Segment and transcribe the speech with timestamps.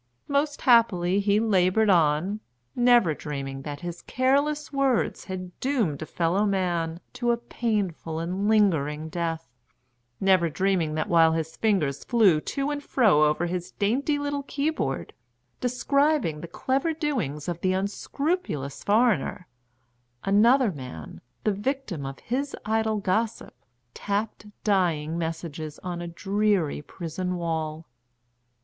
[0.27, 2.39] Most happily he laboured on,
[2.75, 8.47] never dreaming that his careless words had doomed a fellow man to a painful and
[8.47, 9.47] lingering death;
[10.19, 15.13] never dreaming that while his fingers flew to and fro over his dainty little keyboard,
[15.59, 19.45] describing the clever doings of the unscrupulous foreigner,
[20.23, 23.53] another man, the victim of his idle gossip,
[23.93, 27.85] tapped dying messages on a dreary prison wall.